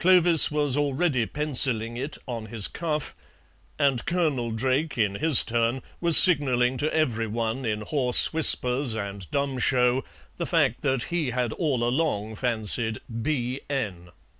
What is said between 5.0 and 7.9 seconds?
his turn, was signalling to every one in